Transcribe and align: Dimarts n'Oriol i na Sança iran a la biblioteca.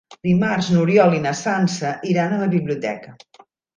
Dimarts 0.27 0.69
n'Oriol 0.75 1.13
i 1.17 1.21
na 1.27 1.33
Sança 1.41 1.93
iran 2.15 2.33
a 2.33 2.41
la 2.45 2.49
biblioteca. 2.55 3.15